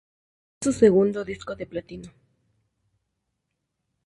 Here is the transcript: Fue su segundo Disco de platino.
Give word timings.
Fue 0.59 0.73
su 0.73 0.79
segundo 0.79 1.23
Disco 1.23 1.55
de 1.55 1.67
platino. 1.67 2.09